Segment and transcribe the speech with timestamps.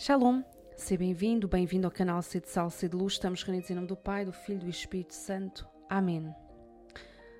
[0.00, 0.44] Shalom,
[0.76, 3.14] seja bem-vindo, bem-vindo ao canal C de Sal, C de Luz.
[3.14, 5.66] Estamos reunidos em nome do Pai, do Filho e do Espírito Santo.
[5.90, 6.32] Amém.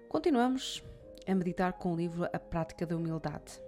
[0.08, 0.82] Continuamos
[1.24, 3.62] a meditar com o livro A Prática da Humildade.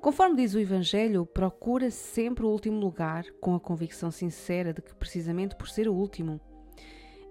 [0.00, 4.94] Conforme diz o Evangelho, procura sempre o último lugar com a convicção sincera de que,
[4.94, 6.40] precisamente por ser o último,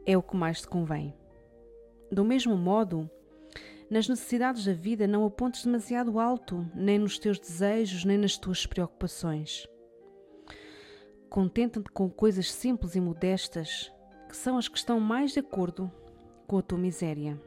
[0.05, 1.11] é o que mais te convém.
[2.11, 3.09] Do mesmo modo,
[3.93, 8.65] nas necessidades da vida não apontes demasiado alto, nem nos teus desejos, nem nas tuas
[8.65, 9.67] preocupações.
[11.29, 13.93] Contenta-te com coisas simples e modestas,
[14.27, 15.91] que são as que estão mais de acordo
[16.47, 17.39] com a tua miséria.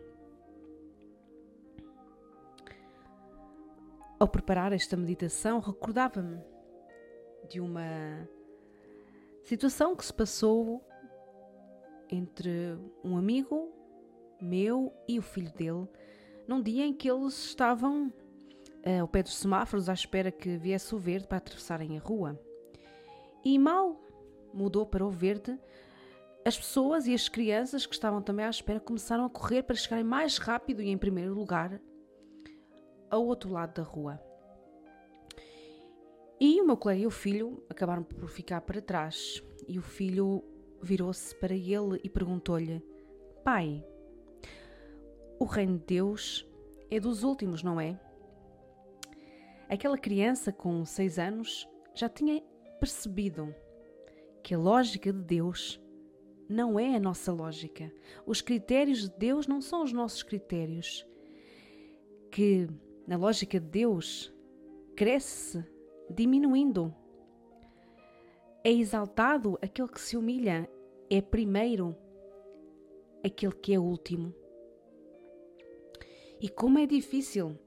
[4.16, 6.40] Ao preparar esta meditação, recordava-me
[7.48, 8.28] de uma
[9.42, 10.80] situação que se passou
[12.09, 13.73] entre um amigo
[14.40, 15.88] meu e o filho dele,
[16.46, 20.95] num dia em que eles estavam uh, ao pé dos semáforos à espera que viesse
[20.95, 22.40] o verde para atravessarem a rua.
[23.45, 24.01] E mal
[24.52, 25.59] mudou para o verde,
[26.45, 30.04] as pessoas e as crianças que estavam também à espera começaram a correr para chegarem
[30.04, 31.80] mais rápido e em primeiro lugar
[33.10, 34.21] ao outro lado da rua.
[36.38, 39.43] E o meu colega e o filho acabaram por ficar para trás.
[39.66, 40.45] E o filho
[40.82, 42.82] virou-se para ele e perguntou-lhe:
[43.43, 43.82] Pai,
[45.38, 46.48] o reino de Deus
[46.90, 47.98] é dos últimos, não é?
[49.68, 52.43] Aquela criança com seis anos já tinha
[52.78, 53.54] percebido
[54.43, 55.80] que a lógica de Deus
[56.48, 57.93] não é a nossa lógica.
[58.24, 61.04] Os critérios de Deus não são os nossos critérios.
[62.30, 62.68] Que
[63.06, 64.32] na lógica de Deus
[64.94, 65.65] cresce
[66.09, 66.94] diminuindo.
[68.62, 70.71] É exaltado aquele que se humilha,
[71.10, 71.97] é primeiro
[73.25, 74.32] aquele que é último.
[76.41, 77.59] E como é difícil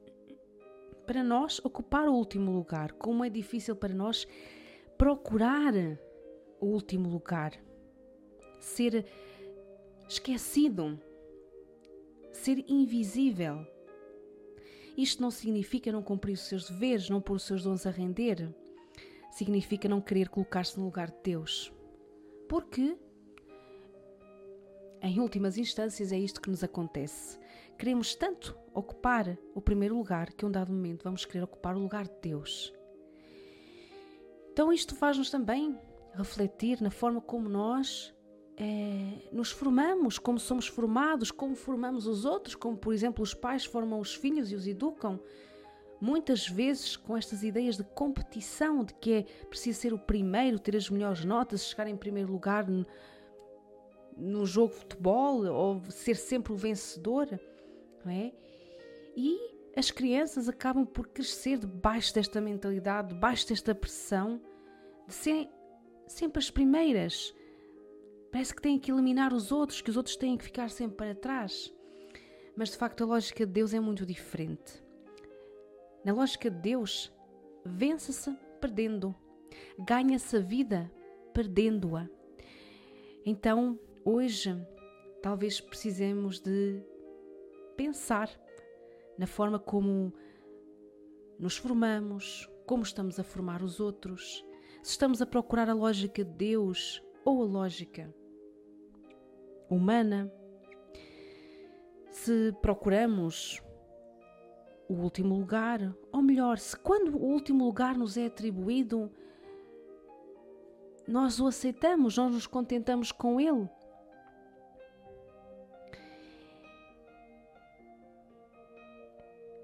[1.06, 4.28] para nós ocupar o último lugar, como é difícil para nós
[4.98, 5.74] procurar
[6.60, 7.54] o último lugar,
[8.60, 9.06] ser
[10.08, 11.02] esquecido,
[12.32, 13.66] ser invisível.
[14.98, 18.54] Isto não significa não cumprir os seus deveres, não pôr os seus dons a render.
[19.32, 21.72] Significa não querer colocar-se no lugar de Deus.
[22.50, 22.98] Porque,
[25.02, 27.40] em últimas instâncias, é isto que nos acontece.
[27.80, 32.10] Queremos tanto ocupar o primeiro lugar que, um dado momento, vamos querer ocupar o lugar
[32.10, 32.74] de Deus.
[34.52, 35.80] Então, isto faz-nos também
[36.14, 38.14] refletir na forma como nós
[38.58, 43.64] é, nos formamos, como somos formados, como formamos os outros, como, por exemplo, os pais
[43.64, 45.18] formam os filhos e os educam.
[46.02, 50.76] Muitas vezes com estas ideias de competição, de que é preciso ser o primeiro, ter
[50.76, 52.86] as melhores notas, chegar em primeiro lugar no,
[54.18, 57.40] no jogo de futebol ou ser sempre o vencedor
[58.04, 58.32] não é?
[59.16, 59.38] E
[59.76, 64.42] as crianças acabam por crescer debaixo desta mentalidade, debaixo desta pressão
[65.08, 65.50] de serem
[66.08, 67.34] sempre as primeiras.
[68.32, 71.16] Parece que têm que eliminar os outros, que os outros têm que ficar sempre para
[71.16, 71.74] trás.
[72.56, 74.84] Mas de facto a lógica de Deus é muito diferente.
[76.04, 77.12] Na lógica de Deus,
[77.66, 79.16] vence-se perdendo,
[79.80, 80.92] ganha-se a vida
[81.34, 82.08] perdendo-a.
[83.26, 84.56] Então, hoje,
[85.22, 86.82] talvez precisemos de
[87.80, 88.30] pensar
[89.18, 90.14] na forma como
[91.40, 94.46] nos formamos, como estamos a formar os outros,
[94.84, 98.14] se estamos a procurar a lógica de Deus ou a lógica
[99.70, 100.30] humana,
[102.12, 103.64] se procuramos
[104.90, 109.10] o último lugar, ou melhor, se quando o último lugar nos é atribuído,
[111.08, 113.70] nós o aceitamos, nós nos contentamos com ele.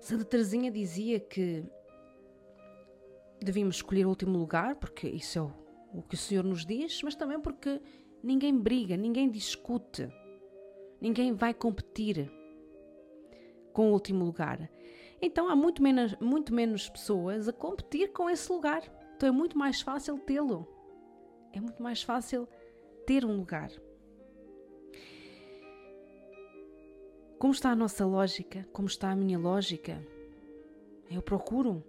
[0.06, 1.66] Santa Teresinha dizia que
[3.42, 5.52] devíamos escolher o último lugar, porque isso é o,
[5.96, 7.82] o que o Senhor nos diz, mas também porque
[8.22, 10.08] ninguém briga, ninguém discute,
[11.02, 12.32] ninguém vai competir
[13.74, 14.70] com o último lugar.
[15.20, 18.84] Então há muito menos, muito menos pessoas a competir com esse lugar.
[19.16, 20.68] Então é muito mais fácil tê-lo.
[21.52, 22.48] É muito mais fácil
[23.08, 23.72] ter um lugar.
[27.38, 28.66] Como está a nossa lógica?
[28.72, 30.02] Como está a minha lógica?
[31.12, 31.84] Eu procuro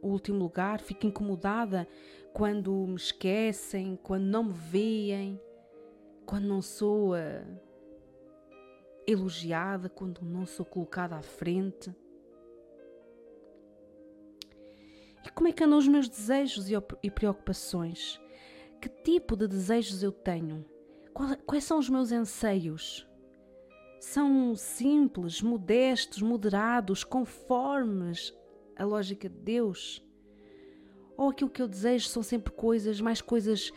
[0.00, 1.88] o último lugar, fico incomodada
[2.32, 5.40] quando me esquecem, quando não me veem,
[6.24, 7.60] quando não sou uh,
[9.06, 11.94] elogiada, quando não sou colocada à frente.
[15.24, 16.66] E como é que andam os meus desejos
[17.02, 18.20] e preocupações?
[18.80, 20.64] Que tipo de desejos eu tenho?
[21.46, 23.06] Quais são os meus anseios?
[24.02, 28.34] São simples, modestos, moderados, conformes
[28.76, 30.04] à lógica de Deus?
[31.16, 33.70] Ou aquilo que eu desejo são sempre coisas, mais coisas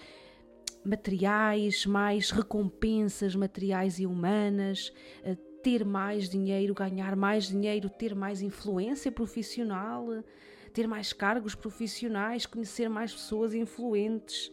[0.83, 4.91] materiais, mais recompensas materiais e humanas,
[5.61, 10.07] ter mais dinheiro, ganhar mais dinheiro, ter mais influência profissional,
[10.73, 14.51] ter mais cargos profissionais, conhecer mais pessoas influentes,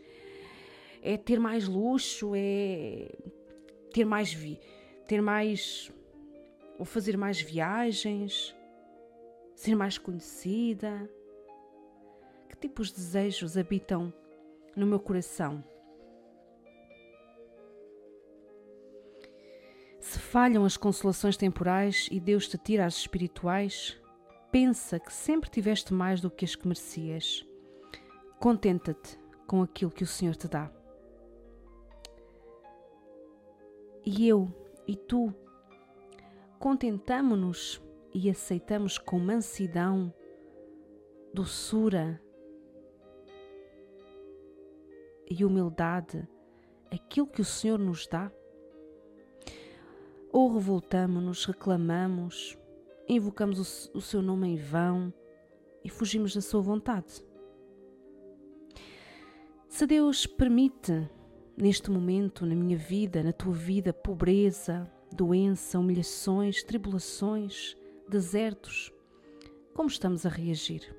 [1.00, 3.10] é ter mais luxo, é
[3.90, 4.60] ter mais vi
[5.06, 5.92] ter mais
[6.78, 8.54] ou fazer mais viagens,
[9.54, 11.08] ser mais conhecida.
[12.48, 14.12] Que tipos de desejos habitam
[14.74, 15.64] no meu coração?
[20.00, 23.96] Se falham as consolações temporais e Deus te tira as espirituais,
[24.50, 27.46] pensa que sempre tiveste mais do que as que merecias.
[28.40, 30.70] Contenta-te com aquilo que o Senhor te dá.
[34.04, 34.52] E eu
[34.86, 35.32] e tu
[36.58, 37.82] contentamo-nos
[38.14, 40.12] e aceitamos com mansidão,
[41.32, 42.20] doçura
[45.28, 46.28] e humildade
[46.90, 48.30] aquilo que o Senhor nos dá?
[50.30, 52.58] Ou revoltamo-nos, reclamamos,
[53.08, 55.12] invocamos o, o seu nome em vão
[55.84, 57.24] e fugimos da sua vontade?
[59.68, 61.08] Se Deus permite
[61.56, 67.76] neste momento, na minha vida, na tua vida, pobreza, doença, humilhações, tribulações,
[68.08, 68.92] desertos,
[69.74, 70.94] como estamos a reagir?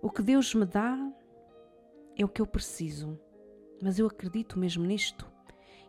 [0.00, 0.98] O que Deus me dá
[2.16, 3.18] é o que eu preciso,
[3.80, 5.30] mas eu acredito mesmo nisto.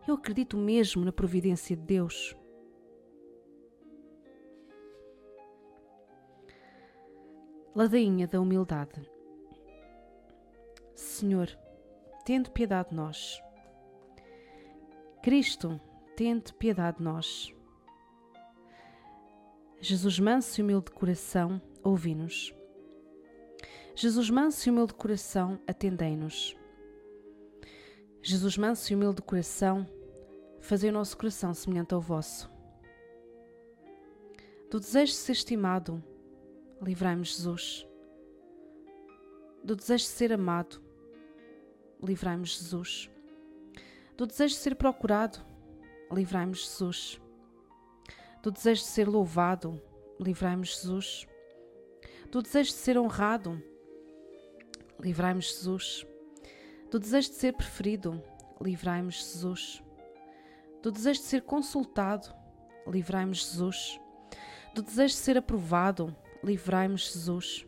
[0.07, 2.35] Eu acredito mesmo na providência de Deus.
[7.75, 9.09] Ladainha da humildade.
[11.13, 11.47] Senhor,
[12.25, 13.39] tende piedade de nós.
[15.21, 15.79] Cristo,
[16.15, 17.53] tende piedade de nós.
[19.79, 22.51] Jesus manso e humilde de coração, ouvi-nos.
[23.95, 26.57] Jesus manso e humilde de coração, atendei-nos.
[28.23, 29.87] Jesus manso e humilde de coração,
[30.61, 32.51] fazei o nosso coração semelhante ao vosso.
[34.71, 36.03] Do desejo de ser estimado,
[36.81, 37.87] livrai-me, Jesus.
[39.63, 40.82] Do desejo de ser amado,
[42.03, 43.09] livrai-me, Jesus.
[44.17, 45.39] Do desejo de ser procurado,
[46.11, 47.19] livrai-me, Jesus.
[48.41, 49.81] Do desejo de ser louvado,
[50.19, 51.25] livrai-me, Jesus.
[52.29, 53.61] Do desejo de ser honrado,
[54.99, 56.05] livrai-me, Jesus.
[56.91, 58.21] Do desejo de ser preferido,
[58.61, 59.81] livrai-me, Jesus.
[60.81, 62.33] Do desejo de ser consultado,
[62.85, 63.99] livrai-me, Jesus.
[64.75, 67.65] Do desejo de ser aprovado, livrai-me, Jesus.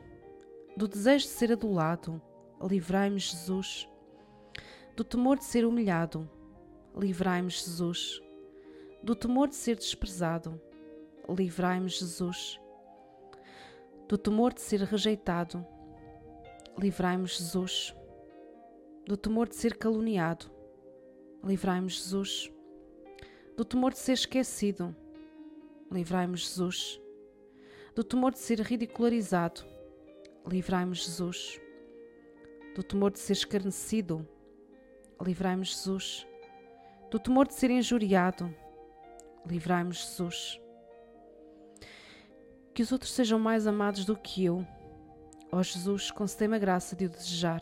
[0.75, 2.21] Do desejo de ser adulado,
[2.61, 3.87] livrai-me, Jesus
[4.95, 6.29] do temor de ser humilhado,
[6.95, 8.21] livrai-me, Jesus.
[9.03, 10.59] Do temor de ser desprezado,
[11.27, 12.57] livrai-me, Jesus.
[14.07, 15.65] Do temor de ser rejeitado,
[16.77, 17.93] livrai-me, Jesus.
[19.05, 20.49] Do temor de ser caluniado,
[21.43, 22.49] livrai-me, Jesus.
[23.57, 24.95] Do temor de ser esquecido,
[25.91, 27.01] livrai-me, Jesus.
[27.93, 29.65] Do temor de ser ridicularizado,
[30.47, 31.59] livrai-me, Jesus.
[32.73, 34.25] Do temor de ser escarnecido,
[35.21, 36.27] livrai-me, Jesus.
[37.09, 38.53] Do temor de ser injuriado,
[39.45, 40.59] livrai-me, Jesus.
[42.73, 44.65] Que os outros sejam mais amados do que eu.
[45.51, 47.61] Ó Jesus, concedei-me a graça de o desejar.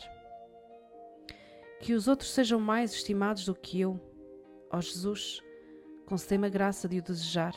[1.79, 3.99] Que os outros sejam mais estimados do que eu.
[4.71, 5.41] Ó Jesus,
[6.07, 7.53] concedei-me a graça de o desejar.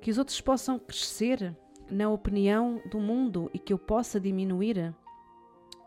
[0.00, 1.56] Que os outros possam crescer
[1.90, 4.94] na opinião do mundo e que eu possa diminuir.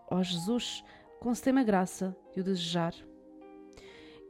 [0.10, 0.84] Ó Jesus,
[1.19, 2.93] concedei-me a graça de o desejar.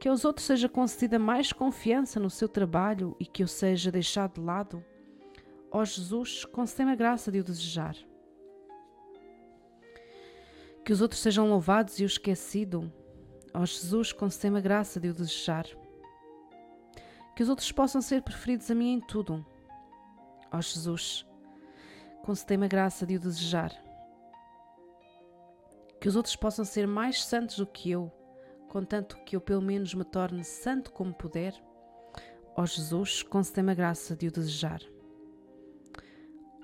[0.00, 4.34] Que aos outros seja concedida mais confiança no seu trabalho e que eu seja deixado
[4.34, 4.84] de lado.
[5.70, 7.96] Ó Jesus, concedei-me a graça de o desejar.
[10.84, 12.92] Que os outros sejam louvados e o esquecido.
[13.52, 15.66] Ó Jesus, concedei-me a graça de o desejar.
[17.34, 19.44] Que os outros possam ser preferidos a mim em tudo.
[20.52, 21.26] Ó Jesus,
[22.24, 23.85] concedei-me a graça de o desejar
[26.06, 28.12] que os outros possam ser mais santos do que eu,
[28.68, 31.52] contanto que eu pelo menos me torne santo como puder.
[32.56, 34.80] Ó Jesus, concedei-me a graça de o desejar.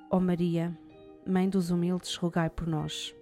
[0.08, 0.78] Ó Maria,
[1.26, 3.12] Mãe dos humildes, rogai por nós.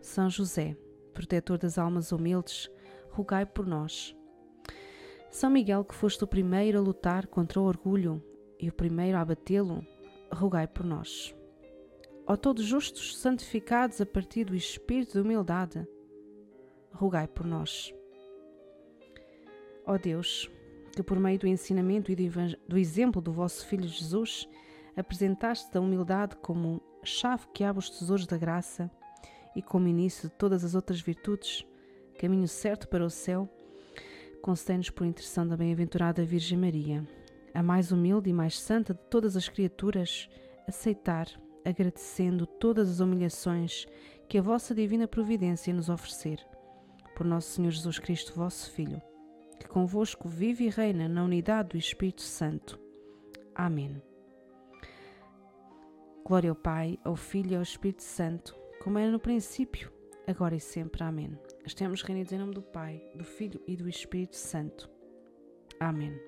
[0.00, 0.76] São José,
[1.12, 2.70] protetor das almas humildes,
[3.10, 4.14] rogai por nós.
[5.32, 8.22] São Miguel, que foste o primeiro a lutar contra o orgulho
[8.56, 9.84] e o primeiro a abatê-lo,
[10.32, 11.34] rogai por nós
[12.28, 15.88] ó todos justos santificados a partir do espírito de humildade,
[16.92, 17.94] rogai por nós.
[19.86, 20.50] Ó Deus,
[20.94, 22.30] que por meio do ensinamento e
[22.68, 24.46] do exemplo do vosso Filho Jesus,
[24.94, 28.90] apresentaste a humildade como chave que abre os tesouros da graça
[29.56, 31.64] e como início de todas as outras virtudes,
[32.18, 33.48] caminho certo para o céu,
[34.42, 37.08] concede-nos por intercessão da bem-aventurada Virgem Maria,
[37.54, 40.28] a mais humilde e mais santa de todas as criaturas,
[40.66, 41.26] aceitar,
[41.68, 43.86] agradecendo todas as humilhações
[44.28, 46.44] que a vossa divina providência nos oferecer.
[47.14, 49.02] Por nosso Senhor Jesus Cristo, vosso Filho,
[49.60, 52.78] que convosco vive e reina na unidade do Espírito Santo.
[53.54, 54.00] Amém.
[56.24, 59.92] Glória ao Pai, ao Filho e ao Espírito Santo, como era no princípio,
[60.26, 61.02] agora e sempre.
[61.02, 61.38] Amém.
[61.66, 64.88] Estamos reunidos em nome do Pai, do Filho e do Espírito Santo.
[65.80, 66.27] Amém.